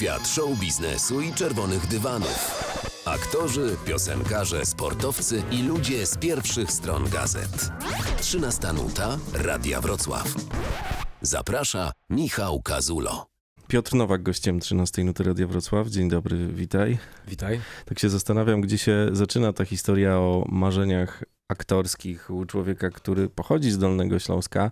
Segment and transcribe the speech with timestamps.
[0.00, 2.64] Świat show biznesu i czerwonych dywanów.
[3.04, 7.70] Aktorzy, piosenkarze, sportowcy i ludzie z pierwszych stron gazet.
[8.20, 10.34] 13 nuta Radia Wrocław.
[11.20, 13.26] Zaprasza Michał Kazulo.
[13.68, 15.88] Piotr Nowak, gościem 13 Nuty Radia Wrocław.
[15.88, 16.98] Dzień dobry, witaj.
[17.28, 17.60] Witaj.
[17.84, 23.70] Tak się zastanawiam, gdzie się zaczyna ta historia o marzeniach aktorskich u człowieka, który pochodzi
[23.70, 24.70] z Dolnego Śląska.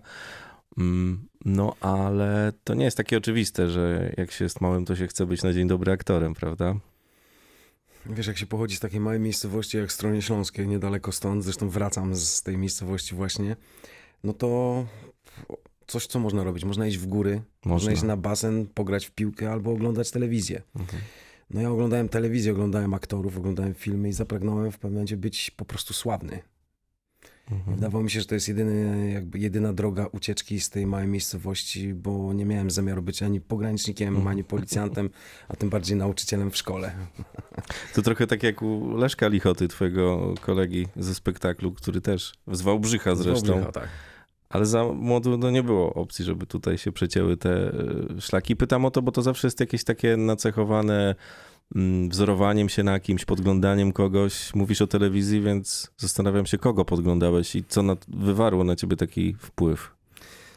[0.77, 5.07] Mm, No, ale to nie jest takie oczywiste, że jak się jest małym, to się
[5.07, 6.75] chce być na dzień dobry aktorem, prawda?
[8.05, 12.15] Wiesz, jak się pochodzi z takiej małej miejscowości jak Stronie Śląskie, niedaleko stąd, zresztą wracam
[12.15, 13.55] z tej miejscowości właśnie,
[14.23, 14.85] no to
[15.87, 16.65] coś, co można robić.
[16.65, 17.31] Można iść w góry,
[17.65, 17.91] można, Można.
[17.91, 20.61] iść na basen, pograć w piłkę albo oglądać telewizję.
[20.75, 21.03] Mhm.
[21.49, 25.65] No ja oglądałem telewizję, oglądałem aktorów, oglądałem filmy i zapragnąłem w pewnym momencie być po
[25.65, 26.39] prostu sławny.
[27.51, 27.75] Mhm.
[27.75, 31.93] Wydawało mi się, że to jest jedyny, jakby jedyna droga ucieczki z tej małej miejscowości,
[31.93, 34.27] bo nie miałem zamiaru być ani pogranicznikiem, Mhm.
[34.27, 35.09] ani policjantem,
[35.47, 36.91] a tym bardziej nauczycielem w szkole.
[37.95, 43.15] To trochę tak jak u Leszka Lichoty, twojego kolegi ze spektaklu, który też z Wałbrzycha
[43.15, 43.47] zresztą.
[43.47, 43.89] Wałbrzycha, tak.
[44.49, 47.51] Ale za młodu no nie było opcji, żeby tutaj się przecięły te
[48.17, 48.55] e, szlaki.
[48.55, 51.15] Pytam o to, bo to zawsze jest jakieś takie nacechowane
[52.09, 54.55] wzorowaniem się na kimś, podglądaniem kogoś.
[54.55, 59.35] Mówisz o telewizji, więc zastanawiam się, kogo podglądałeś i co na, wywarło na ciebie taki
[59.39, 59.91] wpływ.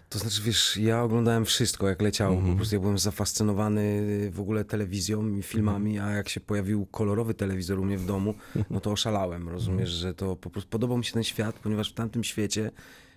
[0.09, 2.35] To znaczy, wiesz, ja oglądałem wszystko, jak leciało.
[2.35, 2.53] Mhm.
[2.53, 4.03] Po prostu ja byłem zafascynowany
[4.33, 6.09] w ogóle telewizją i filmami, Mhm.
[6.09, 8.35] a jak się pojawił kolorowy telewizor u mnie w domu,
[8.71, 9.49] no to oszalałem.
[9.49, 9.99] Rozumiesz, Mhm.
[10.01, 12.71] że to po prostu podobał mi się ten świat, ponieważ w tamtym świecie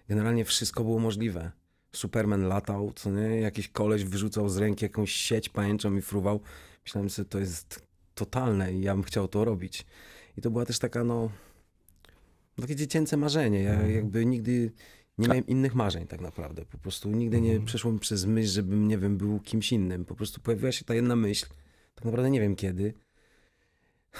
[0.09, 1.51] generalnie wszystko było możliwe.
[1.95, 3.21] Superman latał, co nie?
[3.41, 6.39] Jakiś koleś wyrzucał z ręki jakąś sieć pajęczą i fruwał.
[6.85, 7.84] Myślałem sobie, to jest
[8.16, 9.85] totalne i ja bym chciał to robić.
[10.38, 11.30] I to była też taka, no,
[12.61, 13.63] takie dziecięce marzenie.
[13.63, 13.91] Ja Mhm.
[13.95, 14.72] jakby nigdy
[15.17, 16.66] nie miałem innych marzeń tak naprawdę.
[16.66, 17.66] Po prostu nigdy nie Mhm.
[17.66, 20.05] przeszło mi przez myśl, żebym, nie wiem, był kimś innym.
[20.05, 21.45] Po prostu pojawiła się ta jedna myśl,
[21.95, 22.94] tak naprawdę nie wiem kiedy.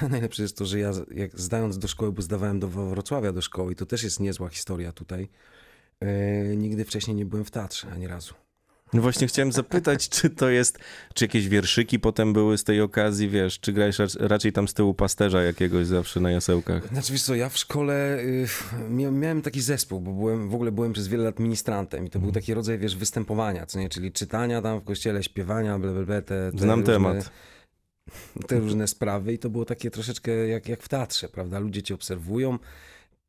[0.02, 3.42] A najlepsze jest to, że ja jak zdając do szkoły, bo zdawałem do Wrocławia do
[3.42, 5.30] szkoły i to też jest niezła historia tutaj,
[6.00, 8.34] e, nigdy wcześniej nie byłem w teatrze, ani razu.
[8.96, 10.80] No właśnie chciałem zapytać, czy to jest,
[11.14, 14.74] czy jakieś wierszyki potem były z tej okazji, wiesz, czy grałeś rac- raczej tam z
[14.74, 16.88] tyłu pasterza jakiegoś zawsze na jasełkach?
[16.88, 18.48] Znaczy wiesz co, ja w szkole y,
[18.90, 22.20] mia- miałem taki zespół, bo byłem, w ogóle byłem przez wiele lat ministrantem i to
[22.20, 26.06] był taki rodzaj, wiesz, występowania, co nie, czyli czytania tam w kościele, śpiewania, ble, ble,
[26.06, 27.32] ble te, te Znam różne, temat.
[28.48, 31.60] Te różne sprawy i to było takie troszeczkę jak, jak w teatrze, prawda?
[31.60, 32.60] Ludzie cię obserwują,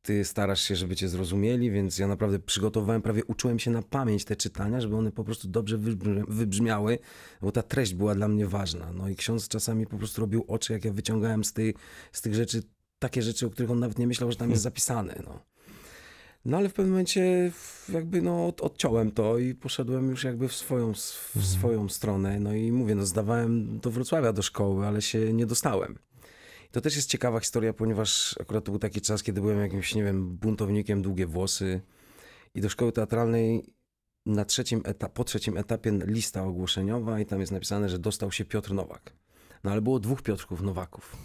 [0.01, 4.25] ty starasz się, żeby cię zrozumieli, więc ja naprawdę przygotowałem, prawie uczyłem się na pamięć
[4.25, 6.99] te czytania, żeby one po prostu dobrze wybrzmi- wybrzmiały,
[7.41, 8.91] bo ta treść była dla mnie ważna.
[8.93, 11.73] No i ksiądz czasami po prostu robił oczy, jak ja wyciągałem z, tej,
[12.11, 12.63] z tych rzeczy
[12.99, 15.21] takie rzeczy, o których on nawet nie myślał, że tam jest zapisane.
[15.25, 15.39] No.
[16.45, 17.51] No ale w pewnym momencie
[17.89, 20.93] jakby no od, odciąłem to i poszedłem już jakby w swoją,
[21.35, 22.39] w swoją stronę.
[22.39, 25.97] No i mówię, no zdawałem do Wrocławia do szkoły, ale się nie dostałem.
[26.71, 30.03] To też jest ciekawa historia, ponieważ akurat to był taki czas, kiedy byłem jakimś, nie
[30.03, 31.81] wiem, buntownikiem, długie włosy
[32.55, 33.73] i do szkoły teatralnej
[34.25, 38.45] na trzecim eta- po trzecim etapie lista ogłoszeniowa i tam jest napisane, że dostał się
[38.45, 39.13] Piotr Nowak.
[39.63, 41.15] No ale było dwóch Piotrków Nowaków.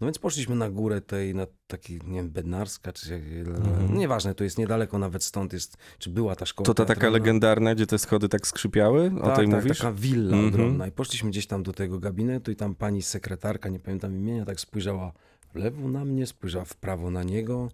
[0.00, 3.98] No więc poszliśmy na górę tej, na taki, nie wiem, Bednarska, czy jak, Mhm.
[3.98, 7.74] nieważne, to jest niedaleko nawet stąd jest, czy była ta szkoła To ta taka legendarna,
[7.74, 9.12] gdzie te schody tak skrzypiały?
[9.22, 9.78] O Tak, tej tak, mówisz?
[9.78, 10.54] taka willa Mhm.
[10.54, 10.86] ogromna.
[10.86, 14.60] I poszliśmy gdzieś tam do tego gabinetu i tam pani sekretarka, nie pamiętam imienia, tak
[14.60, 15.12] spojrzała
[15.52, 17.68] w lewo na mnie, spojrzała w prawo na niego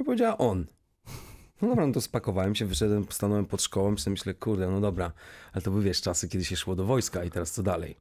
[0.00, 0.66] i powiedziała on.
[1.62, 5.12] No dobra, no to spakowałem się, wyszedłem, stanąłem pod szkołą sobie myślę, kurde, no dobra,
[5.52, 7.96] ale to były, wiesz, czasy, kiedy się szło do wojska i teraz co dalej?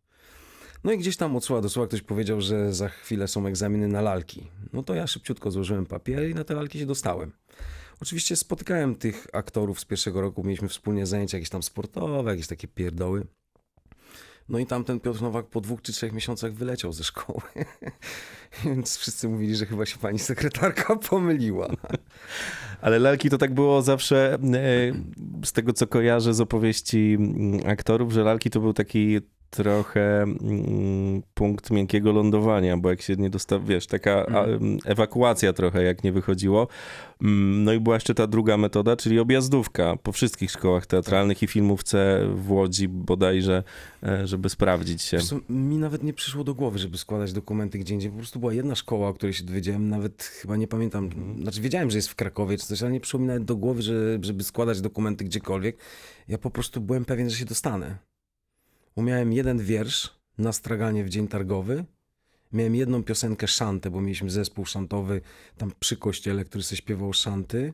[0.84, 3.88] No i gdzieś tam od słowa do słowa ktoś powiedział, że za chwilę są egzaminy
[3.88, 4.48] na lalki.
[4.74, 7.32] No to ja szybciutko złożyłem papiery i na te lalki się dostałem.
[8.02, 12.68] Oczywiście spotykałem tych aktorów z pierwszego roku, mieliśmy wspólnie zajęcia jakieś tam sportowe, jakieś takie
[12.68, 13.28] pierdoły.
[14.50, 17.42] No i tamten Piotr Nowak po dwóch czy trzech miesiącach wyleciał ze szkoły.
[18.66, 21.70] Więc wszyscy mówili, że chyba się pani sekretarka pomyliła.
[22.82, 24.38] Ale lalki to tak było zawsze, e,
[25.46, 31.22] z tego co kojarzę z opowieści mm, aktorów, że lalki to był taki trochę mm,
[31.34, 36.04] punkt miękkiego lądowania, bo jak się nie dostał, wiesz, taka a, mm, ewakuacja trochę, jak
[36.04, 36.68] nie wychodziło.
[37.22, 41.48] Mm, No i była jeszcze ta druga metoda, czyli objazdówka po wszystkich szkołach teatralnych i
[41.48, 43.64] filmówce w Łodzi bodajże,
[44.04, 45.18] e, żeby sprawdzić się.
[45.20, 48.12] Co, mi nawet nie przyszło do głowy, żeby składać dokumenty gdzie indziej.
[48.12, 51.10] Po prostu była jedna szkoła, o której się dowiedziałem, nawet chyba nie pamiętam,
[51.42, 53.82] znaczy wiedziałem, że jest w Krakowie czy coś, ale nie przyszło mi nawet do głowy,
[53.82, 55.78] że, żeby składać dokumenty gdziekolwiek.
[56.28, 58.09] Ja po prostu byłem pewien, że się dostanę.
[59.00, 61.86] Umiałem jeden wiersz na straganie w dzień targowy.
[62.54, 65.22] Miałem jedną piosenkę szantę, bo mieliśmy zespół szantowy
[65.58, 67.74] tam przy kościele, który sobie śpiewał szanty.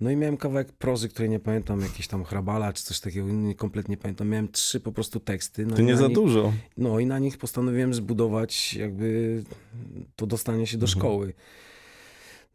[0.00, 3.54] No i miałem kawałek prozy, której nie pamiętam, jakiś tam hrabala czy coś takiego, nie,
[3.54, 4.28] kompletnie nie pamiętam.
[4.28, 5.66] Miałem trzy po prostu teksty.
[5.66, 6.52] No To i nie za nich, dużo.
[6.76, 9.42] No i na nich postanowiłem zbudować jakby
[10.16, 10.98] to dostanie się do Mhm.
[11.00, 11.32] szkoły.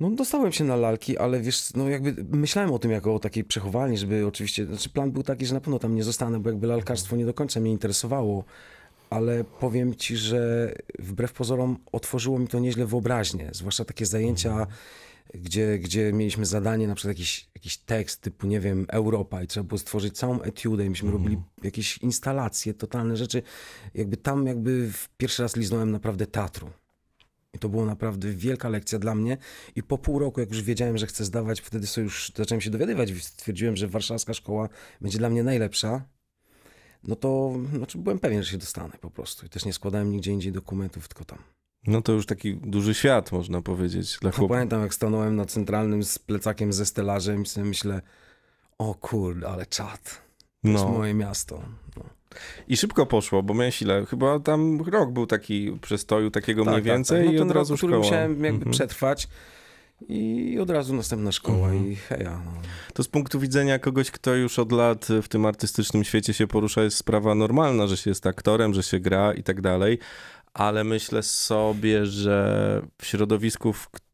[0.02, 3.44] No dostałem się na lalki, ale wiesz, no jakby myślałem o tym jako o takiej
[3.44, 6.68] przechowalni, żeby oczywiście, znaczy plan był taki, że na pewno tam nie zostanę, bo jakby
[6.68, 8.44] lalkarstwo nie do końca mnie interesowało,
[9.10, 14.68] ale powiem ci, że wbrew pozorom otworzyło mi to nieźle wyobraźnię, zwłaszcza takie zajęcia,
[15.34, 19.64] gdzie, gdzie mieliśmy zadanie, na przykład jakiś, jakiś tekst typu, nie wiem, Europa i trzeba
[19.64, 23.42] było stworzyć całą etiudę i myśmy robili jakieś instalacje, totalne rzeczy.
[23.94, 26.70] Jakby tam jakby w pierwszy raz liznąłem naprawdę teatru.
[27.54, 29.38] I to było naprawdę wielka lekcja dla mnie.
[29.76, 32.70] I po pół roku, jak już wiedziałem, że chcę zdawać, wtedy sobie już zacząłem się
[32.70, 33.10] dowiadywać.
[33.24, 34.70] Stwierdziłem, że warszawska szkoła
[35.02, 36.02] będzie dla mnie najlepsza.
[37.04, 39.46] No to znaczy byłem pewien, że się dostanę po prostu.
[39.46, 41.40] I też nie składałem nigdzie indziej dokumentów, tylko tam.
[41.88, 44.54] No to już taki duży świat, można powiedzieć, dla A chłopaka.
[44.56, 48.02] pamiętam, jak stanąłem na centralnym z plecakiem ze stelażem i sobie myślę,
[48.78, 50.22] o kurde, ale czad.
[50.64, 50.92] To jest No.
[50.92, 51.64] moje miasto.
[51.98, 52.04] No.
[52.68, 54.06] I szybko poszło, bo miałeś ile?
[54.06, 57.26] Chyba tam rok był taki przestoju, takiego Tak, mniej tak, więcej tak.
[57.26, 58.04] No i od rok, razu który szkoła.
[58.06, 58.72] musiałem jakby Mhm.
[58.72, 59.28] przetrwać
[60.10, 61.92] i od razu następna szkoła Mhm.
[61.92, 62.42] i heja.
[62.46, 62.52] No.
[62.94, 66.84] To z punktu widzenia kogoś, kto już od lat w tym artystycznym świecie się porusza,
[66.84, 70.00] jest sprawa normalna, że się jest aktorem, że się gra i tak dalej,
[70.54, 74.11] ale myślę sobie, że w środowisku, w którym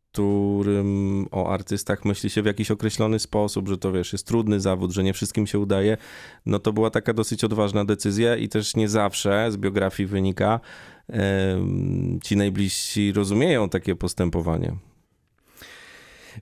[1.32, 5.04] o artystach myśli się w jakiś określony sposób, że to wiesz, jest trudny zawód, że
[5.04, 5.98] nie wszystkim się udaje,
[6.46, 10.60] no to była taka dosyć odważna decyzja i też nie zawsze z biografii wynika,
[12.24, 14.76] ci najbliżsi rozumieją takie postępowanie.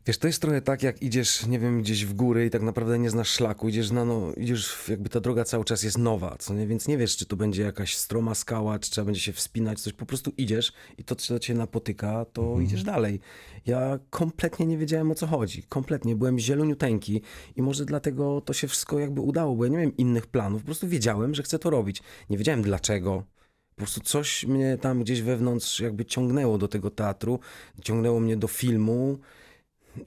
[0.05, 2.99] Wiesz, to jest trochę tak, jak idziesz, nie wiem, gdzieś w góry i tak naprawdę
[2.99, 6.53] nie znasz szlaku, idziesz na no, idziesz, jakby ta droga cały czas jest nowa, co
[6.53, 6.67] nie?
[6.67, 9.93] Więc nie wiesz, czy to będzie jakaś stroma skała, czy trzeba będzie się wspinać, coś,
[9.93, 13.19] po prostu idziesz i to, co cię napotyka, to idziesz dalej.
[13.65, 17.21] Ja kompletnie nie wiedziałem, o co chodzi, kompletnie, byłem zieloniuteńki
[17.55, 20.65] i może dlatego to się wszystko jakby udało, bo ja nie miałem innych planów, po
[20.65, 22.01] prostu wiedziałem, że chcę to robić.
[22.29, 23.23] Nie wiedziałem dlaczego,
[23.69, 27.39] po prostu coś mnie tam gdzieś wewnątrz jakby ciągnęło do tego teatru,
[27.81, 29.19] ciągnęło mnie do filmu,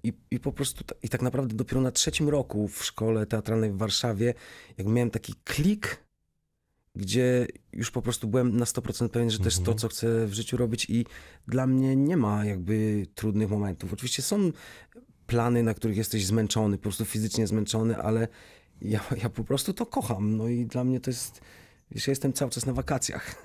[0.03, 3.77] i, I po prostu, i tak naprawdę dopiero na trzecim roku w szkole teatralnej w
[3.77, 4.35] Warszawie,
[4.79, 6.05] jak miałem taki klik,
[6.95, 10.35] gdzie już po prostu byłem na 100% pewien, że to jest to, co chcę w
[10.35, 11.07] życiu robić i
[11.49, 13.93] dla mnie nie ma jakby trudnych momentów.
[13.93, 14.53] Oczywiście są
[15.27, 18.29] plany, na których jesteś zmęczony, po prostu fizycznie zmęczony, ale
[18.83, 20.37] ja, ja po prostu to kocham.
[20.37, 21.41] No i dla mnie to jest,
[21.91, 23.43] wiesz, ja jestem cały czas na wakacjach.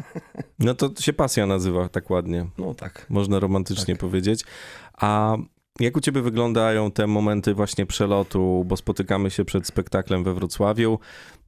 [0.59, 2.47] No to się pasja nazywa tak ładnie.
[2.57, 3.05] No tak.
[3.09, 4.01] można romantycznie Tak.
[4.01, 4.45] powiedzieć.
[4.93, 5.37] A
[5.79, 10.99] jak u ciebie wyglądają te momenty właśnie przelotu, bo spotykamy się przed spektaklem we Wrocławiu,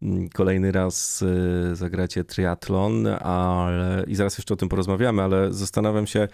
[0.02, 6.08] Mm, kolejny raz y, zagracie triatlon, ale i zaraz jeszcze o tym porozmawiamy, ale zastanawiam
[6.08, 6.28] się,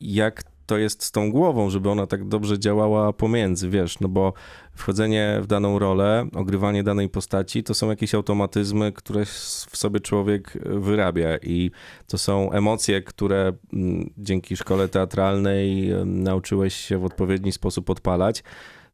[0.00, 4.32] jak to jest z tą głową, żeby ona tak dobrze działała pomiędzy, wiesz, no bo
[4.72, 9.24] wchodzenie w daną rolę, ogrywanie danej postaci, to są jakieś automatyzmy, które
[9.70, 11.70] w sobie człowiek wyrabia i
[12.06, 18.42] to są emocje, które mm, dzięki szkole teatralnej nauczyłeś się w odpowiedni sposób odpalać,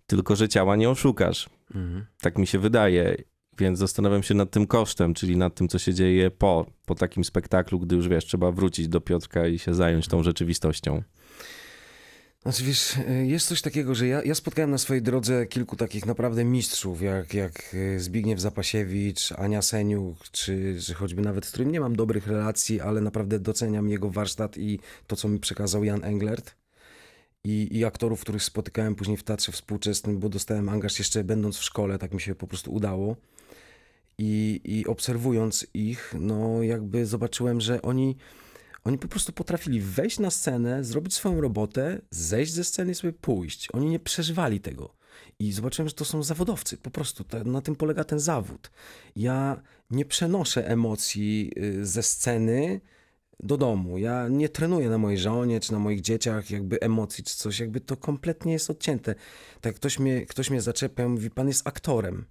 [0.07, 1.51] tylko że ciała nie oszukasz.
[1.75, 2.07] Mhm.
[2.21, 3.17] Tak mi się wydaje.
[3.59, 7.25] Więc zastanawiam się nad tym kosztem, czyli nad tym, co się dzieje po, po takim
[7.25, 11.03] spektaklu, gdy już wiesz, trzeba wrócić do Piotrka i się zająć tą rzeczywistością.
[12.45, 16.07] Znaczy wiesz, y, jest coś takiego, że ja, ja spotkałem na swojej drodze kilku takich
[16.07, 21.73] naprawdę mistrzów, jak, jak y, Zbigniew Zapasiewicz, Ania Seniuk, czy, czy choćby nawet z którym
[21.73, 26.05] nie mam dobrych relacji, ale naprawdę doceniam jego warsztat i to, co mi przekazał Jan
[26.05, 26.55] Englert.
[27.45, 31.65] I, I aktorów, których spotykałem później w Teatrze Współczesnym, bo dostałem angaż jeszcze będąc w
[31.65, 33.17] szkole, tak mi się po prostu udało.
[34.19, 38.17] I, i obserwując ich, no jakby zobaczyłem, że oni
[38.85, 43.13] oni po prostu potrafili wejść na scenę, zrobić swoją robotę, zejść ze sceny i sobie
[43.13, 43.69] pójść.
[43.73, 44.95] Oni nie przeżywali tego.
[45.39, 46.77] I zobaczyłem, że to są zawodowcy.
[46.77, 48.71] Po prostu na tym polega ten zawód.
[49.17, 52.81] Ja nie przenoszę emocji y, ze sceny
[53.41, 53.99] do domu.
[53.99, 57.61] Ja nie trenuję na mojej żonie czy na moich dzieciach jakby emocji czy coś.
[57.61, 59.15] Jakby to kompletnie jest odcięte.
[59.61, 62.25] Tak ktoś mnie, ktoś mnie zaczepia mówi, pan jest aktorem.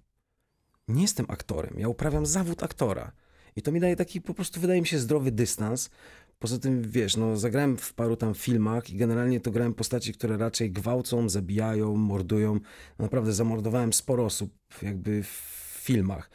[0.88, 1.74] Nie jestem aktorem.
[1.78, 3.12] Ja uprawiam zawód aktora.
[3.56, 5.90] I to mi daje taki po prostu, wydaje mi się, zdrowy dystans.
[6.38, 10.36] Poza tym, wiesz, no, zagrałem w paru tam filmach i generalnie to grałem postaci, które
[10.36, 12.60] raczej gwałcą, zabijają, mordują.
[12.98, 16.30] Naprawdę zamordowałem sporo osób jakby w filmach.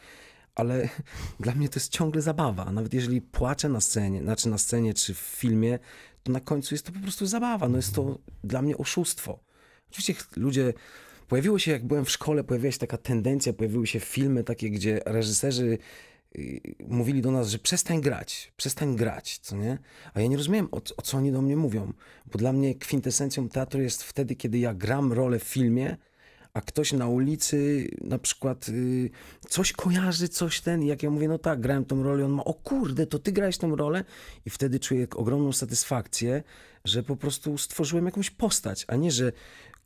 [0.56, 0.89] Ale
[1.39, 2.72] dla mnie to jest ciągle zabawa.
[2.72, 5.79] Nawet jeżeli płaczę na scenie, znaczy na scenie czy w filmie,
[6.24, 7.70] to na końcu jest to po prostu zabawa.
[7.70, 9.39] No jest to dla mnie oszustwo.
[9.89, 10.74] Oczywiście ludzie
[11.29, 15.00] Pojawiło się, jak byłem w szkole, pojawiła się taka tendencja, pojawiły się filmy takie, gdzie
[15.06, 15.77] reżyserzy
[16.88, 19.77] mówili do nas, że przestań grać, przestań grać, co nie?
[20.13, 21.93] A ja nie rozumiałem, o, o co oni do mnie mówią,
[22.31, 25.98] bo dla mnie kwintesencją teatru jest wtedy, kiedy ja gram rolę w filmie,
[26.53, 29.09] a ktoś na ulicy na przykład y,
[29.50, 32.53] coś kojarzy, coś ten, jak ja mówię, no tak, grałem tą rolę, on ma, o
[32.53, 34.03] kurde, to ty grałeś tą rolę
[34.45, 36.43] i wtedy czuję ogromną satysfakcję,
[36.86, 39.31] że po prostu stworzyłem jakąś postać, a nie, że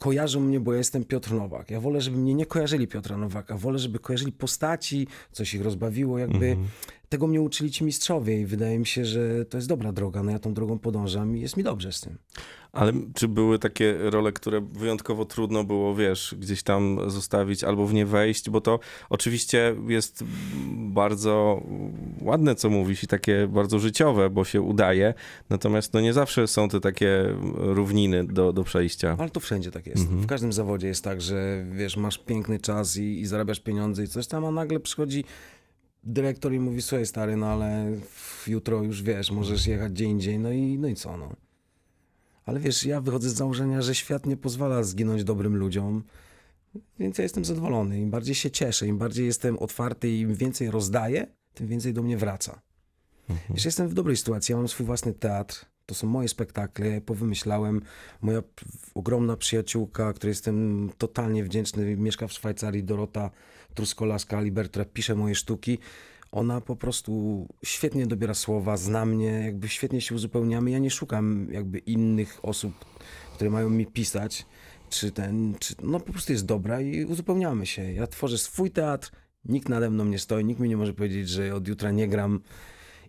[0.03, 1.71] kojarzą mnie, bo ja jestem Piotr Nowak.
[1.71, 6.17] Ja wolę, żeby mnie nie kojarzyli Piotra Nowaka, wolę, żeby kojarzyli postaci, coś ich rozbawiło,
[6.19, 6.67] jakby Mhm.
[7.13, 10.31] Tego mnie uczyli ci mistrzowie i wydaje mi się, że to jest dobra droga, no
[10.31, 12.17] ja tą drogą podążam i jest mi dobrze z tym.
[12.71, 17.93] Ale czy były takie role, które wyjątkowo trudno było, wiesz, gdzieś tam zostawić albo w
[17.93, 18.49] nie wejść?
[18.49, 18.79] Bo to
[19.09, 20.23] oczywiście jest
[20.75, 21.63] bardzo
[22.21, 25.13] ładne, co mówisz i takie bardzo życiowe, bo się udaje.
[25.49, 29.15] Natomiast no nie zawsze są te takie równiny do, do przejścia.
[29.19, 30.07] Ale to wszędzie tak jest.
[30.07, 34.07] W każdym zawodzie jest tak, że wiesz, masz piękny czas i, i zarabiasz pieniądze i
[34.07, 35.23] coś tam, a nagle przychodzi
[36.03, 37.91] dyrektor i mówi, słuchaj stary, no ale
[38.47, 41.35] jutro już wiesz, możesz jechać gdzie indziej, no i, no i co, no.
[42.45, 46.03] Ale wiesz, ja wychodzę z założenia, że świat nie pozwala zginąć dobrym ludziom,
[46.99, 47.99] więc ja jestem zadowolony.
[47.99, 52.03] Im bardziej się cieszę, im bardziej jestem otwarty i im więcej rozdaję, tym więcej do
[52.03, 52.61] mnie wraca.
[53.49, 57.01] Wiesz, jestem w dobrej sytuacji, ja mam swój własny teatr, to są moje spektakle, ja
[57.01, 57.81] powymyślałem.
[58.21, 58.43] Moja
[58.95, 63.31] ogromna przyjaciółka, której jestem totalnie wdzięczny, mieszka w Szwajcarii, Dorota
[63.73, 65.77] Truskolaska-Liber, która pisze moje sztuki.
[66.31, 70.71] Ona po prostu świetnie dobiera słowa, zna mnie, jakby świetnie się uzupełniamy.
[70.71, 72.85] Ja nie szukam jakby innych osób,
[73.33, 74.45] które mają mi pisać,
[74.89, 77.93] czy ten, czy, no po prostu jest dobra i uzupełniamy się.
[77.93, 79.11] Ja tworzę swój teatr,
[79.45, 82.41] nikt nade mną nie stoi, nikt mi nie może powiedzieć, że od jutra nie gram.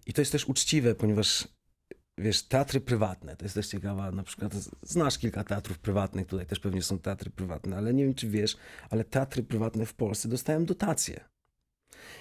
[0.06, 1.48] I to jest też uczciwe, ponieważ
[2.18, 4.52] wiesz, teatry prywatne, to jest też ciekawa, na przykład
[4.82, 8.56] znasz kilka teatrów prywatnych, tutaj też pewnie są teatry prywatne, ale nie wiem, czy wiesz,
[8.90, 11.24] ale teatry prywatne w Polsce dostają dotacje.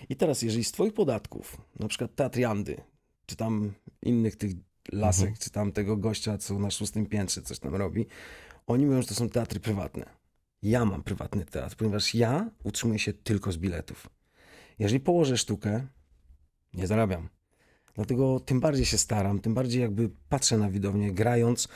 [0.09, 2.81] I teraz, jeżeli z twoich podatków, na przykład Teatr Jandy,
[3.25, 4.51] czy tam innych tych
[4.91, 8.05] lasek, czy tam tego gościa, co na szóstym piętrze coś tam robi,
[8.67, 10.05] oni mówią, że to są teatry prywatne.
[10.61, 14.09] Ja mam prywatny teatr, ponieważ ja utrzymuję się tylko z biletów.
[14.79, 15.87] Jeżeli położę sztukę,
[16.73, 17.29] nie zarabiam.
[17.95, 21.67] Dlatego tym bardziej się staram, tym bardziej jakby patrzę na widownię, grając,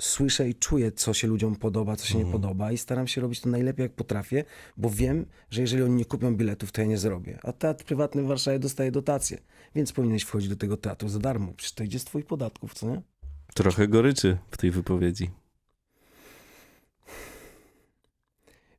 [0.00, 3.40] słyszę i czuję, co się ludziom podoba, co się nie podoba i staram się robić
[3.40, 4.44] to najlepiej, jak potrafię,
[4.76, 7.38] bo wiem, że jeżeli oni nie kupią biletów, to ja nie zrobię.
[7.42, 9.38] A teatr prywatny w Warszawie dostaje dotacje,
[9.74, 11.52] więc powinieneś wchodzić do tego teatru za darmo.
[11.56, 13.02] Przecież to idzie z twoich podatków, co nie?
[13.54, 15.30] Trochę goryczy w tej wypowiedzi.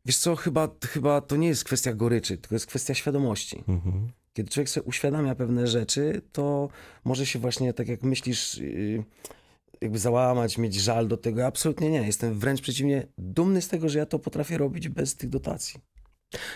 [0.06, 3.64] Wiesz co, chyba, chyba to nie jest kwestia goryczy, tylko jest kwestia świadomości.
[3.68, 4.12] Mhm.
[4.34, 6.70] Kiedy człowiek sobie uświadamia pewne rzeczy, to
[7.04, 9.04] może się właśnie, tak jak myślisz, yy,
[9.82, 11.46] jakby załamać, mieć żal do tego.
[11.46, 12.02] Absolutnie nie.
[12.02, 15.93] Jestem wręcz przeciwnie, dumny z tego, że ja to potrafię robić bez tych dotacji.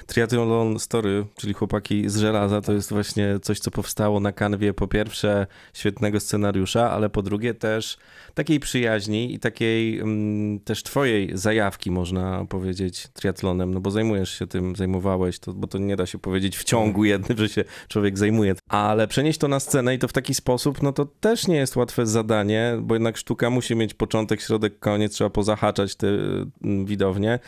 [0.06, 4.88] Triathlon Story, czyli chłopaki z żelaza, to jest właśnie coś, co powstało na kanwie po
[4.88, 7.98] pierwsze świetnego scenariusza, ale po drugie też
[8.34, 14.48] takiej przyjaźni i takiej mm, też twojej zajawki, można powiedzieć, triatlonem, no bo zajmujesz się
[14.48, 18.18] tym, zajmowałeś, to, bo to nie da się powiedzieć w ciągu jednym, że się człowiek
[18.18, 21.56] zajmuje, ale przenieść to na scenę i to w taki sposób, no to też nie
[21.56, 26.86] jest łatwe zadanie, bo jednak sztuka musi mieć początek, środek, koniec, trzeba pozahaczać te mm,
[26.86, 27.40] widownie.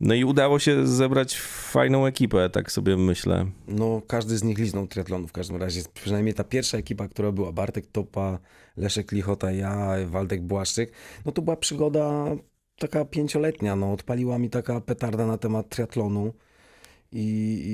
[0.00, 3.46] No i udało się zebrać fajną ekipę, tak sobie myślę.
[3.68, 5.82] No, każdy z nich liznął triatlonu w każdym razie.
[5.94, 8.38] Przynajmniej ta pierwsza ekipa, która była, Bartek Topa,
[8.76, 10.92] Leszek Lichota, ja, Waldek Błaszczyk,
[11.24, 12.24] no to była przygoda
[12.78, 16.32] taka pięcioletnia, no odpaliła mi taka petarda na temat triatlonu.
[17.12, 17.22] I,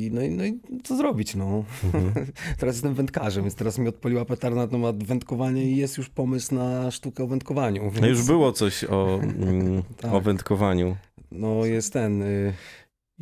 [0.07, 1.65] i, no, i, no i co zrobić, no.
[2.59, 6.55] teraz jestem wędkarzem, więc teraz mi odpaliła petarda na temat wędkowania i jest już pomysł
[6.55, 7.83] na sztukę o wędkowaniu.
[7.83, 10.13] Więc, No już było coś o, mm, Tak.
[10.13, 10.97] o wędkowaniu.
[11.33, 12.23] No jest ten...
[12.23, 12.53] Y,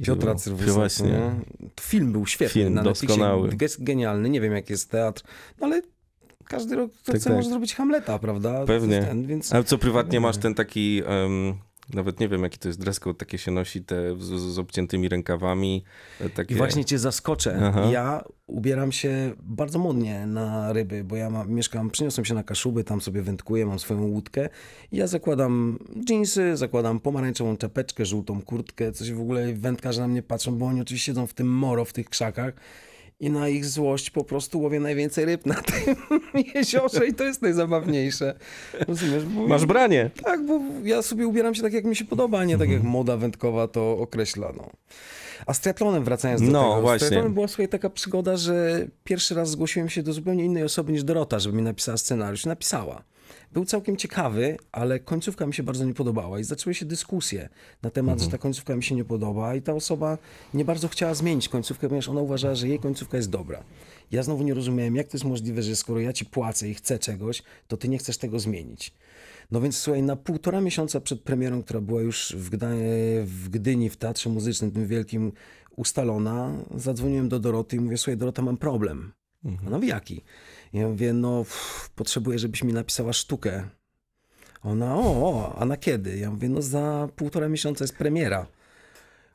[0.05, 1.31] Piotra Cyrwusa, nie?
[1.75, 2.63] To film był świetny.
[2.63, 3.09] Film na Netflixie.
[3.09, 3.57] doskonały.
[3.61, 4.31] Jest genialny.
[4.31, 5.23] Nie wiem, jak jest teatr,
[5.61, 5.83] no ale
[6.45, 7.37] każdy rok kto Tak, chce tak.
[7.37, 8.65] może zrobić Hamleta, prawda?
[8.67, 9.03] Pewnie.
[9.03, 9.53] Ten, więc...
[9.53, 11.55] Ale co prywatnie masz ten taki, em,
[11.95, 15.09] nawet nie wiem jaki to jest dress code, takie się nosi te z, z obciętymi
[15.09, 15.85] rękawami.
[16.21, 16.55] e, Takie...
[16.55, 17.61] I właśnie cię zaskoczę.
[17.63, 17.89] Aha.
[17.93, 22.85] Ja ubieram się bardzo modnie na ryby, bo ja mam, mieszkam, przyniosłem się na Kaszuby,
[22.85, 24.49] tam sobie wędkuję, mam swoją łódkę.
[24.93, 30.23] I ja zakładam dżinsy, zakładam pomarańczową czapeczkę, żółtą kurtkę, coś w ogóle wędkarze na mnie
[30.23, 32.55] patrzą, bo oni oczywiście siedzą w tym moro, w tych krzakach.
[33.21, 35.97] I na ich złość po prostu łowię najwięcej ryb na tym
[36.55, 38.35] jeziorze i to jest najzabawniejsze.
[38.89, 39.25] Rozumiesz?
[39.25, 40.11] Bo Masz branie.
[40.25, 42.83] Tak, bo ja sobie ubieram się tak, jak mi się podoba, a nie tak, jak
[42.83, 44.53] moda wędkowa to określa.
[44.57, 44.71] No.
[45.47, 46.81] A z triatlonem wracając do No, tego.
[46.83, 47.07] właśnie.
[47.07, 50.93] Z triatlonem była słuchaj taka przygoda, że pierwszy raz zgłosiłem się do zupełnie innej osoby
[50.93, 52.47] niż Dorota, żeby mi napisała scenariusz.
[52.47, 53.03] Napisała.
[53.53, 57.49] Był całkiem ciekawy, ale końcówka mi się bardzo nie podobała i zaczęły się dyskusje
[57.83, 60.19] na temat, że ta końcówka mi się nie podoba i ta osoba
[60.55, 63.65] nie bardzo chciała zmienić końcówkę, ponieważ ona uważała, że jej końcówka jest dobra.
[64.11, 66.99] Ja znowu nie rozumiałem, jak to jest możliwe, że skoro ja ci płacę i chcę
[66.99, 68.95] czegoś, to ty nie chcesz tego zmienić.
[69.51, 73.91] No więc słuchaj, na półtora miesiąca przed premierą, która była już w, Gda- w Gdyni,
[73.91, 75.33] w Teatrze Muzycznym, tym wielkim,
[75.77, 79.13] ustalona, zadzwoniłem do Doroty i mówię, słuchaj Dorota, mam problem.
[79.45, 80.25] Ona mówi, jaki?
[80.73, 83.69] Ja mówię, no pff, potrzebuję, żebyś mi napisała sztukę.
[84.63, 86.19] Ona, o, o, a na kiedy?
[86.19, 88.47] Ja mówię, no za półtora miesiąca jest premiera.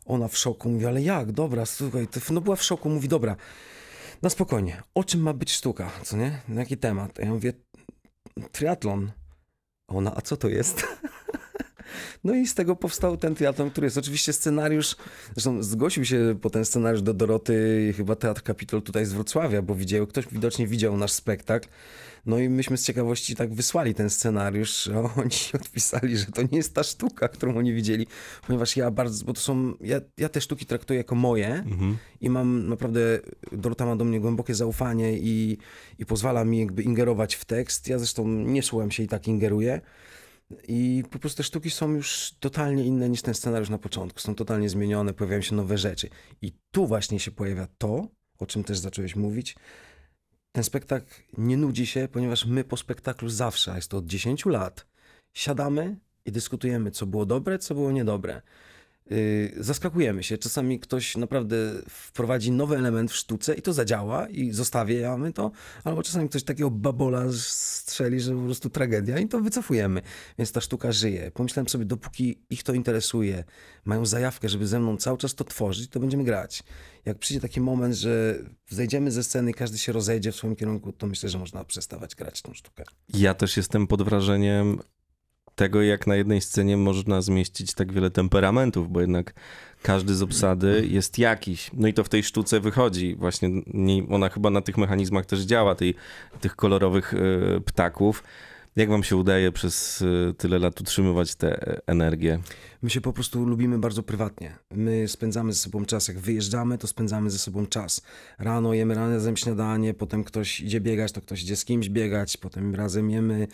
[0.05, 1.31] Ona w szoku mówi, ale jak?
[1.31, 3.35] Dobra, słuchaj, to, no była w szoku, mówi, dobra,
[4.21, 6.41] na spokojnie, o czym ma być sztuka, co nie?
[6.47, 7.19] Na jaki temat?
[7.19, 7.53] Ja mówię,
[8.51, 9.11] triatlon.
[9.87, 10.87] Ona, a co to jest?
[12.23, 14.95] No i z tego powstał ten triatlon, który jest oczywiście scenariusz,
[15.33, 19.75] zresztą zgłosił się po ten scenariusz do Doroty chyba Teatr Kapitol tutaj z Wrocławia, bo
[19.75, 21.67] widział, ktoś widocznie widział nasz spektakl.
[22.25, 25.29] No i myśmy z ciekawości tak wysłali ten scenariusz, a oni
[25.61, 28.07] odpisali, że to nie jest ta sztuka, którą oni widzieli,
[28.47, 31.63] ponieważ ja bardzo, bo to są, ja, ja te sztuki traktuję jako moje
[32.21, 33.19] i mam naprawdę,
[33.51, 35.57] Dorota ma do mnie głębokie zaufanie i,
[35.99, 37.87] i pozwala mi jakby ingerować w tekst.
[37.87, 39.81] Ja zresztą nie słucham się i tak ingeruję.
[40.67, 44.19] I po prostu te sztuki są już totalnie inne niż ten scenariusz na początku.
[44.19, 46.09] Są totalnie zmienione, pojawiają się nowe rzeczy.
[46.41, 48.07] I tu właśnie się pojawia to,
[48.39, 49.55] o czym też zacząłeś mówić.
[50.51, 54.45] Ten spektakl nie nudzi się, ponieważ my po spektaklu zawsze, a jest to od 10
[54.45, 54.87] lat,
[55.33, 58.41] siadamy i dyskutujemy, co było dobre, co było niedobre.
[59.09, 60.37] Yy, zaskakujemy się.
[60.37, 61.55] Czasami ktoś naprawdę
[61.89, 65.51] wprowadzi nowy element w sztuce i to zadziała i zostawiamy to,
[65.83, 70.01] albo czasami ktoś takiego babola strzeli, że po prostu tragedia i to wycofujemy.
[70.37, 71.31] Więc ta sztuka żyje.
[71.31, 73.43] Pomyślałem sobie, dopóki ich to interesuje,
[73.85, 76.63] mają zajawkę, żeby ze mną cały czas to tworzyć, to będziemy grać.
[77.05, 80.93] Jak przyjdzie taki moment, że zejdziemy ze sceny i każdy się rozejdzie w swoim kierunku,
[80.93, 82.83] to myślę, że można przestawać grać tą sztukę.
[83.13, 84.79] Ja też jestem pod wrażeniem
[85.55, 89.33] tego, jak na jednej scenie można zmieścić tak wiele temperamentów, bo jednak
[89.81, 91.71] każdy z obsady jest jakiś.
[91.73, 93.15] No i to w tej sztuce wychodzi.
[93.15, 95.95] Właśnie nie, ona chyba na tych mechanizmach też działa, tej,
[96.41, 97.17] tych kolorowych e,
[97.61, 98.23] ptaków.
[98.75, 102.39] Jak wam się udaje przez e, tyle lat utrzymywać tę energię?
[102.81, 104.55] My się po prostu lubimy bardzo prywatnie.
[104.71, 106.07] My spędzamy ze sobą czas.
[106.07, 108.01] Jak wyjeżdżamy, to spędzamy ze sobą czas.
[108.39, 112.75] Rano jemy razem śniadanie, potem ktoś idzie biegać, to ktoś idzie z kimś biegać, potem
[112.75, 113.47] razem jemy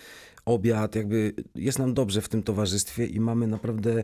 [0.45, 0.95] obiad.
[0.95, 4.03] Jakby jest nam dobrze w tym towarzystwie i mamy naprawdę.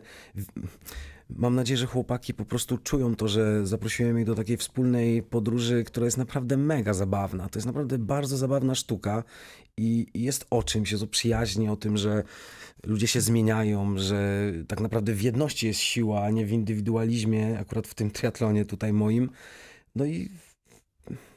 [1.30, 5.84] Mam nadzieję, że chłopaki po prostu czują to, że zaprosiłem ich do takiej wspólnej podróży,
[5.84, 7.48] która jest naprawdę mega zabawna.
[7.48, 9.24] To jest naprawdę bardzo zabawna sztuka
[9.78, 12.22] i i jest o czymś, jest o przyjaźni, o tym, że
[12.86, 17.86] ludzie się zmieniają, że tak naprawdę w jedności jest siła, a nie w indywidualizmie, akurat
[17.86, 19.30] w tym triatlonie tutaj moim.
[19.96, 20.30] No i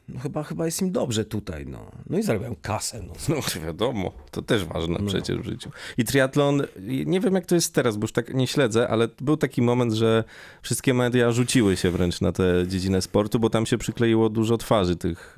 [0.10, 1.92] no chyba, chyba jest im dobrze tutaj, no.
[2.10, 3.14] No i zarabiają kasę, no.
[3.30, 5.70] No wiadomo, to też ważne przecież w życiu.
[5.98, 6.62] I triatlon,
[7.06, 9.94] nie wiem jak to jest teraz, bo już tak nie śledzę, ale był taki moment,
[9.94, 10.24] że
[10.62, 14.96] wszystkie media rzuciły się wręcz na tę dziedzinę sportu, bo tam się przykleiło dużo twarzy
[14.96, 15.38] tych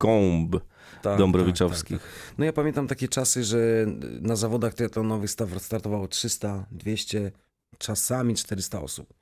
[0.00, 0.56] gąb
[1.02, 1.98] Tak, Dąbrowiczowskich.
[1.98, 2.34] tak, tak.
[2.38, 3.86] No ja pamiętam takie czasy, że
[4.20, 7.32] na zawodach triatlonowych sta- startowało 300, 200,
[7.78, 9.14] czasami 400 osób.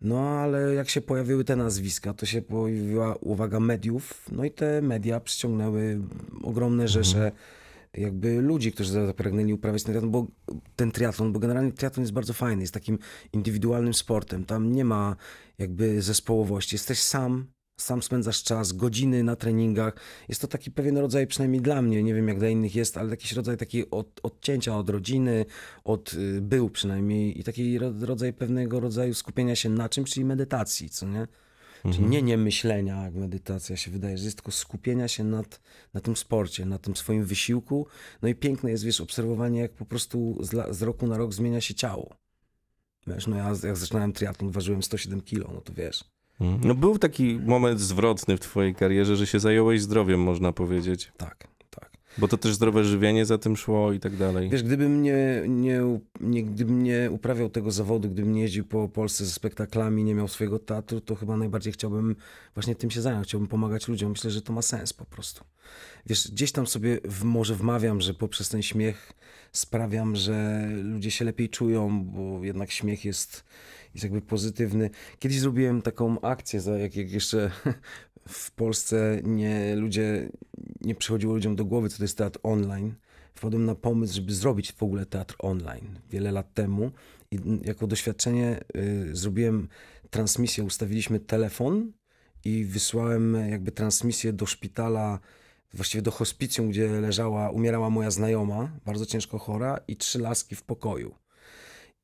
[0.00, 4.82] No ale jak się pojawiły te nazwiska, to się pojawiła uwaga mediów, no i te
[4.82, 6.00] media przyciągnęły
[6.42, 7.32] ogromne rzesze
[7.94, 10.26] jakby ludzi, którzy zapragnęli uprawiać ten triatlon, bo
[10.76, 12.98] ten triatlon, bo generalnie triatlon jest bardzo fajny, jest takim
[13.32, 15.16] indywidualnym sportem, tam nie ma
[15.58, 17.46] jakby zespołowości, jesteś sam,
[17.82, 19.94] sam spędzasz czas, godziny na treningach,
[20.28, 23.10] jest to taki pewien rodzaj, przynajmniej dla mnie, nie wiem jak dla innych jest, ale
[23.10, 25.44] jakiś rodzaj takiego od, odcięcia od rodziny,
[25.84, 30.26] od y, był przynajmniej i taki ro, rodzaj pewnego rodzaju skupienia się na czymś, czyli
[30.26, 31.26] medytacji, co nie?
[31.92, 35.60] Czyli nie nie myślenia, jak medytacja się wydaje, że jest tylko skupienia się nad,
[35.94, 37.86] na tym sporcie, na tym swoim wysiłku.
[38.22, 41.60] No i piękne jest, wiesz, obserwowanie, jak po prostu z, z roku na rok zmienia
[41.60, 42.14] się ciało.
[43.06, 46.04] Wiesz, no ja jak zaczynałem triatlon, ważyłem 107 kilo, no to wiesz.
[46.40, 51.12] No był taki moment zwrotny w twojej karierze, że się zająłeś zdrowiem, można powiedzieć.
[51.16, 51.90] Tak, tak.
[52.18, 54.50] Bo to też zdrowe żywienie za tym szło i tak dalej.
[54.50, 55.80] Wiesz, gdybym nie, nie,
[56.20, 60.28] nie, gdybym nie uprawiał tego zawodu, gdybym nie jeździł po Polsce ze spektaklami, nie miał
[60.28, 62.16] swojego teatru, to chyba najbardziej chciałbym
[62.54, 63.26] właśnie tym się zająć.
[63.26, 64.10] Chciałbym pomagać ludziom.
[64.10, 65.44] Myślę, że to ma sens po prostu.
[66.06, 69.12] Wiesz, gdzieś tam sobie w, może wmawiam, że poprzez ten śmiech
[69.52, 73.44] sprawiam, że ludzie się lepiej czują, bo jednak śmiech jest,
[73.94, 74.90] jest jakby pozytywny.
[75.18, 77.50] Kiedyś zrobiłem taką akcję, za jak, jak jeszcze
[78.28, 80.28] w Polsce nie, ludzie,
[80.80, 82.94] nie przychodziło ludziom do głowy, co to jest teatr online.
[83.34, 86.90] Wpadłem na pomysł, żeby zrobić w ogóle teatr online wiele lat temu
[87.30, 89.68] i jako doświadczenie y, zrobiłem
[90.10, 91.92] transmisję, ustawiliśmy telefon
[92.44, 95.20] i wysłałem jakby transmisję do szpitala,
[95.74, 100.62] właściwie do hospicjum, gdzie leżała, umierała moja znajoma, bardzo ciężko chora i trzy laski w
[100.62, 101.14] pokoju.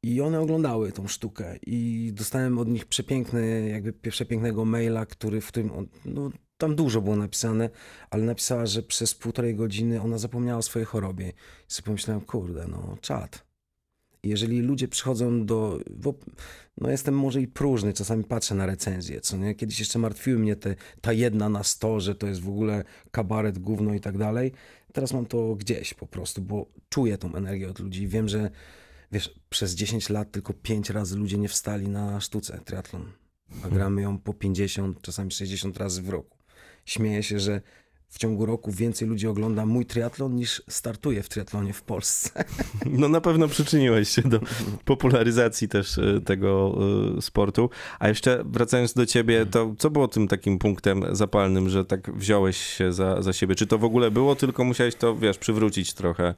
[0.07, 5.53] I one oglądały tą sztukę i dostałem od nich przepiękny, jakby przepięknego maila, który, w
[5.57, 7.71] on, no, tam dużo było napisane,
[8.11, 11.29] ale napisała, że przez półtorej godziny ona zapomniała o swojej chorobie.
[11.69, 13.47] I sobie pomyślałem, kurde, no czad.
[14.23, 15.79] Jeżeli ludzie przychodzą do...
[15.91, 16.15] Bo,
[16.79, 19.55] no jestem może i próżny, czasami patrzę na recenzję, co nie?
[19.55, 23.59] Kiedyś jeszcze martwiły mnie te, ta jedna na sto, że to jest w ogóle kabaret,
[23.59, 24.53] gówno i tak dalej.
[24.93, 28.09] Teraz mam to gdzieś po prostu, bo czuję tą energię od ludzi.
[28.09, 28.51] Wiem, że
[29.13, 33.13] wiesz, przez 10 lat tylko 5 razy ludzie nie wstali na sztuce triatlon,
[33.65, 36.39] a gramy ją po 50, czasami 60 razy w roku.
[36.85, 37.61] Śmieję się, że
[38.09, 42.31] w ciągu roku więcej ludzi ogląda mój triatlon niż startuje w triatlonie w Polsce.
[42.87, 44.41] No na pewno przyczyniłeś się do
[44.85, 46.79] popularyzacji też e, tego
[47.19, 47.71] e, sportu.
[47.99, 52.57] A jeszcze wracając do ciebie, to co było tym takim punktem zapalnym, że tak wziąłeś
[52.57, 53.55] się za, za siebie?
[53.55, 56.35] Czy to w ogóle było, tylko musiałeś to, wiesz, przywrócić trochę?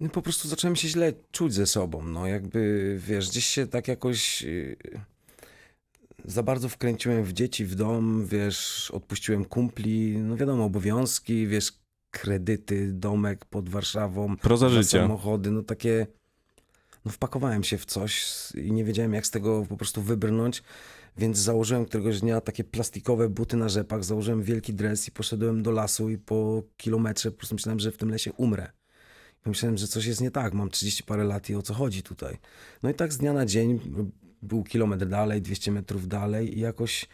[0.00, 2.02] No, po prostu zacząłem się źle czuć ze sobą.
[2.02, 4.76] No jakby, wiesz, gdzieś się tak jakoś yy,
[6.24, 11.72] za bardzo wkręciłem w dzieci, w dom, wiesz, odpuściłem kumpli, no wiadomo, obowiązki, wiesz,
[12.10, 15.00] kredyty, domek pod Warszawą, Proza życia.
[15.00, 16.06] samochody, no takie,
[17.04, 20.62] no wpakowałem się w coś i nie wiedziałem jak z tego po prostu wybrnąć,
[21.16, 25.70] więc założyłem któregoś dnia takie plastikowe buty na rzepach, założyłem wielki dres i poszedłem do
[25.70, 28.77] lasu i po kilometrze po prostu myślałem, że w tym lesie umrę.
[29.48, 32.38] Pomyślałem, że coś jest nie tak, mam 30 parę lat i o co chodzi tutaj.
[32.82, 33.80] No i tak z dnia na dzień
[34.42, 37.06] był kilometr dalej, 200 metrów dalej i jakoś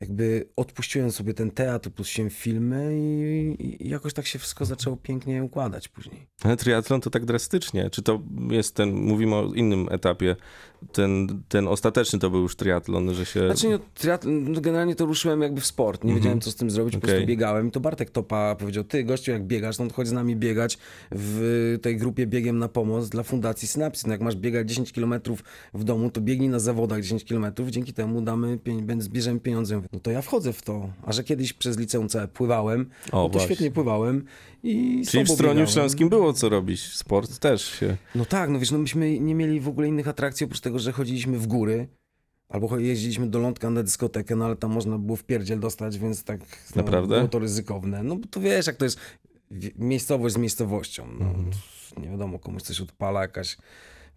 [0.00, 5.44] jakby odpuściłem sobie ten teatr, odpuściłem filmy i, i jakoś tak się wszystko zaczęło pięknie
[5.44, 6.26] układać później.
[6.42, 7.90] Ale triatlon to tak drastycznie.
[7.90, 10.36] Czy to jest ten, mówimy o innym etapie,
[10.92, 13.46] ten, ten ostateczny to był już triatlon, że się...
[13.46, 16.04] Znaczy, no, triatlon, no, generalnie to ruszyłem jakby w sport.
[16.04, 17.68] Nie wiedziałem, co z tym zrobić, po prostu biegałem.
[17.68, 20.78] I to Bartek Topa powiedział, ty gościu, jak biegasz, no to chodź z nami biegać
[21.12, 24.06] w tej grupie Biegiem na Pomoc dla Fundacji Synapsis.
[24.06, 25.14] No, jak masz biegać 10 km
[25.74, 28.58] w domu, to biegnij na zawodach 10 km, dzięki temu damy,
[28.98, 29.82] zbierzemy pieniądze.
[29.92, 30.90] No to ja wchodzę w to.
[31.02, 32.80] A że kiedyś przez liceum całe pływałem,
[33.12, 33.46] O, no to właśnie.
[33.46, 34.24] świetnie pływałem
[34.62, 35.66] i Czyli w Stroniu biegałem.
[35.66, 36.82] Śląskim było co robić.
[36.94, 37.96] Sport też się...
[38.14, 40.92] No tak, no wiesz, no myśmy nie mieli w ogóle innych atrakcji oprócz tego, że
[40.92, 41.88] chodziliśmy w góry.
[42.48, 46.24] Albo jeździliśmy do Lądka na dyskotekę, no ale tam można było w pierdziel dostać, więc
[46.24, 46.46] tak no,
[46.82, 47.16] Naprawdę?
[47.16, 48.02] było to ryzykowne.
[48.02, 48.98] No bo to wiesz, jak to jest
[49.78, 51.06] miejscowość z miejscowością.
[51.18, 51.50] No, Mhm.
[51.98, 53.56] Nie wiadomo, komuś coś odpala, jakaś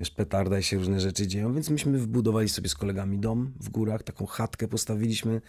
[0.03, 3.69] wiesz, petarda i się różne rzeczy dzieją, więc myśmy wybudowali sobie z kolegami dom w
[3.69, 5.41] górach, taką chatkę postawiliśmy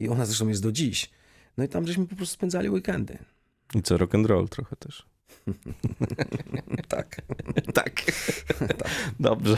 [0.00, 1.10] i ona zresztą jest do dziś.
[1.56, 3.18] No i tam żeśmy po prostu spędzali weekendy.
[3.74, 5.06] I co, rock and roll trochę też.
[6.88, 7.22] Tak.
[7.80, 8.02] tak.
[9.20, 9.56] Dobrze.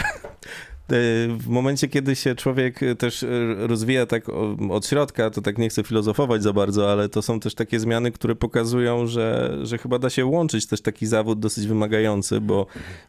[0.83, 0.95] E,
[1.39, 3.27] W momencie, kiedy się człowiek e, też e,
[3.67, 4.25] rozwija tak
[4.71, 8.13] od środka, to tak nie chcę filozofować za bardzo, ale to są też takie zmiany,
[8.13, 12.67] które pokazują, że, że chyba da się łączyć też taki zawód dosyć wymagający, bo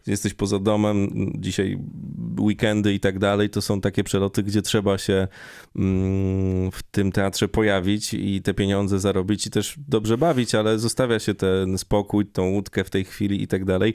[0.08, 1.78] jesteś poza domem, dzisiaj
[2.40, 5.28] weekendy i tak dalej, to są takie przeloty, gdzie trzeba się
[5.76, 11.20] mm, w tym teatrze pojawić i te pieniądze zarobić i też dobrze bawić, ale zostawia
[11.20, 13.94] się ten spokój, tą łódkę w tej chwili i tak dalej.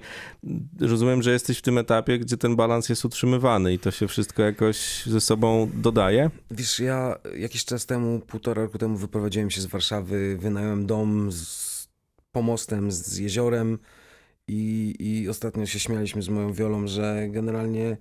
[0.81, 4.43] Rozumiem, że jesteś w tym etapie, gdzie ten balans jest utrzymywany i to się wszystko
[4.43, 6.31] jakoś ze sobą dodaje.
[6.51, 11.89] Wiesz, ja jakiś czas temu, półtora roku temu wyprowadziłem się z Warszawy, wynająłem dom z
[12.33, 13.79] pomostem, z jeziorem
[14.49, 17.97] i, i ostatnio się śmialiśmy z moją Wiolą, że generalnie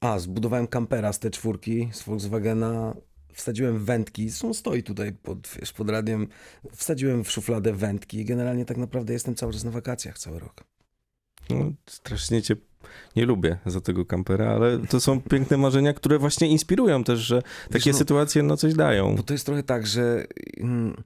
[0.00, 2.94] a, zbudowałem kampera z T4 z Volkswagena,
[3.32, 6.28] wsadziłem wędki, zresztą stoi tutaj pod, wiesz, pod radiem,
[6.72, 10.64] wsadziłem w szufladę wędki i generalnie tak naprawdę jestem cały czas na wakacjach cały rok.
[11.50, 12.56] No, strasznie cię
[13.16, 17.42] nie lubię za tego kampera, ale to są piękne marzenia, które właśnie inspirują też, że
[17.70, 19.16] takie no- sytuacje no coś dają.
[19.16, 20.26] Bo to jest trochę tak, że
[20.60, 20.96] mm,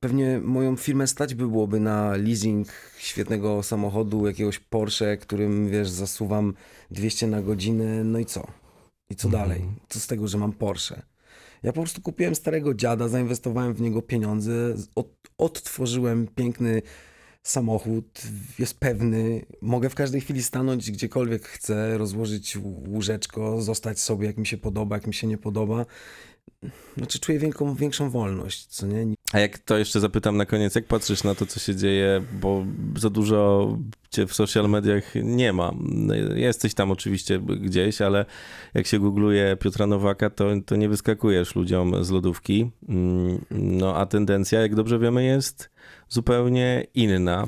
[0.00, 6.54] pewnie moją firmę stać by byłoby na leasing świetnego samochodu, jakiegoś Porsche, którym, wiesz, zasuwam
[6.90, 8.46] 200 na godzinę, no i co?
[9.10, 9.44] I co Mhm.
[9.48, 9.62] dalej?
[9.88, 11.02] Co z tego, że mam Porsche?
[11.62, 14.52] Ja po prostu kupiłem starego dziada, zainwestowałem w niego pieniądze,
[14.94, 16.82] od, odtworzyłem piękny
[17.46, 18.22] samochód,
[18.58, 24.46] jest pewny, mogę w każdej chwili stanąć gdziekolwiek chcę, rozłożyć łóżeczko, zostać sobie jak mi
[24.46, 25.86] się podoba, jak mi się nie podoba.
[26.96, 29.06] Znaczy czuję większą, większą wolność, co nie?
[29.32, 32.64] A jak to jeszcze zapytam na koniec, jak patrzysz na to, co się dzieje, bo
[32.96, 33.68] za dużo
[34.10, 35.72] cię w social mediach nie ma.
[36.34, 38.26] Jesteś tam oczywiście gdzieś, ale
[38.74, 42.70] jak się googluje Piotra Nowaka, to, to nie wyskakujesz ludziom z lodówki.
[42.88, 45.70] Mm, No a tendencja, jak dobrze wiemy, jest
[46.08, 47.46] zupełnie inna.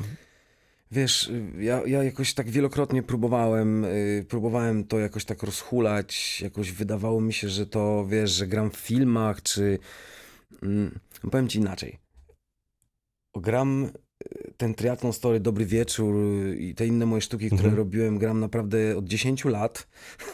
[0.91, 7.21] Wiesz, ja, ja jakoś tak wielokrotnie próbowałem, y, próbowałem to jakoś tak rozhulać, jakoś wydawało
[7.21, 9.79] mi się, że to, wiesz, że gram w filmach, czy...
[10.63, 10.99] Mm,
[11.31, 11.99] powiem ci inaczej.
[13.37, 14.08] Gram y,
[14.59, 17.77] ten triathlon story, Dobry Wieczór y, i te inne moje sztuki, które Mhm.
[17.77, 19.89] robiłem, gram naprawdę od 10 lat.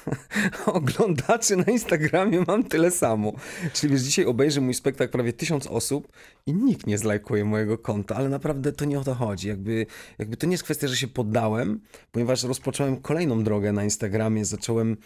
[0.66, 3.32] Oglądaczy na Instagramie mam tyle samo.
[3.72, 6.08] Czyli wiesz, dzisiaj obejrzy mój spektakl prawie tysiąc osób
[6.46, 9.48] i nikt nie zlajkuje mojego konta, ale naprawdę to nie o to chodzi.
[9.48, 9.86] Jakby,
[10.18, 11.80] jakby to nie jest kwestia, że się poddałem,
[12.12, 14.96] ponieważ rozpocząłem kolejną drogę na Instagramie, zacząłem...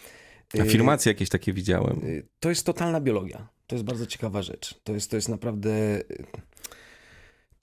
[0.54, 2.00] y, Afirmacje jakieś takie widziałem.
[2.04, 3.48] y, To jest totalna biologia.
[3.66, 4.74] To jest bardzo ciekawa rzecz.
[4.85, 6.02] To jest, to jest naprawdę...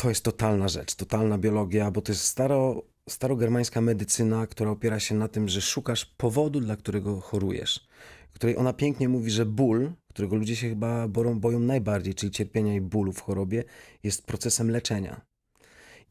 [0.06, 5.16] To jest totalna rzecz, totalna biologia, bo to jest staro, starogermańska medycyna, która opiera się
[5.16, 7.88] na tym, że szukasz powodu, dla którego chorujesz.
[8.34, 12.76] Której ona pięknie mówi, że ból, którego ludzie się chyba boją, boją najbardziej, czyli cierpienia
[12.76, 13.64] i bólu w chorobie,
[14.04, 15.22] jest procesem leczenia.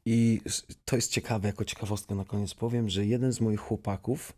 [0.07, 0.41] I
[0.85, 4.33] to jest ciekawe, jako ciekawostkę na koniec powiem, że jeden z moich chłopaków,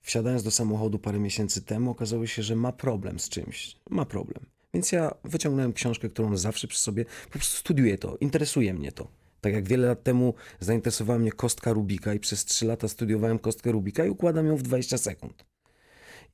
[0.00, 3.76] wsiadając do samochodu parę miesięcy temu, okazało się, że ma problem z czymś.
[3.90, 4.53] Ma problem.
[4.74, 9.08] Więc ja wyciągnąłem książkę, którą zawsze przy sobie, po prostu studiuję to, interesuje mnie to.
[9.40, 13.72] Tak jak wiele lat temu zainteresowała mnie kostka Rubika i przez 3 lata studiowałem kostkę
[13.72, 15.44] Rubika i układam ją w 20 sekund.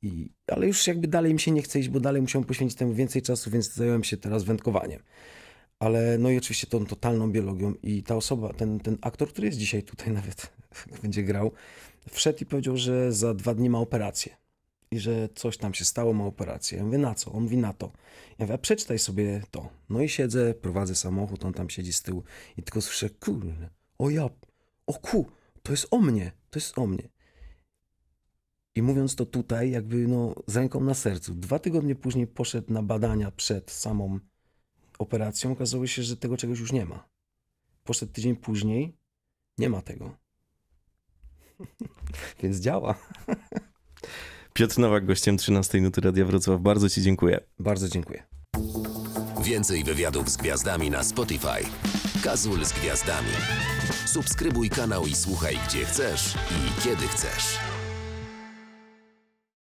[0.02, 2.94] I, ale już jakby dalej mi się nie chce iść, bo dalej musiałem poświęcić temu
[2.94, 5.02] więcej czasu, więc zająłem się teraz wędkowaniem.
[5.78, 9.58] Ale no i oczywiście tą totalną biologią i ta osoba, ten, ten aktor, który jest
[9.58, 10.52] dzisiaj tutaj nawet,
[11.02, 11.52] będzie grał,
[12.10, 14.36] wszedł i powiedział, że za dwa dni ma operację.
[14.90, 16.78] I że coś tam się stało, ma operację.
[16.78, 17.32] Ja mówię, na co?
[17.32, 17.92] On mówi, na to.
[18.38, 19.68] Ja mówię, a przeczytaj sobie to.
[19.88, 22.22] No i siedzę, prowadzę samochód, on tam siedzi z tyłu
[22.56, 24.28] i tylko słyszę, kurde, o ja,
[24.86, 25.26] o ku,
[25.62, 27.08] to jest o mnie, to jest o mnie.
[28.74, 31.34] I mówiąc to tutaj, jakby no z ręką na sercu.
[31.34, 34.18] Dwa tygodnie później poszedł na badania przed samą
[34.98, 35.52] operacją.
[35.52, 37.08] Okazało się, że tego czegoś już nie ma.
[37.84, 38.96] Poszedł tydzień później,
[39.58, 40.16] nie ma tego.
[42.42, 42.94] Więc działa.
[44.52, 46.60] Piotr Nowak, gościem 13 Nuty Radia Wrocław.
[46.60, 47.40] Bardzo ci dziękuję.
[47.58, 48.22] Bardzo dziękuję.
[49.44, 51.64] Więcej wywiadów z gwiazdami na Spotify.
[52.24, 53.28] Kazul z gwiazdami.
[54.06, 57.58] Subskrybuj kanał i słuchaj gdzie chcesz i kiedy chcesz.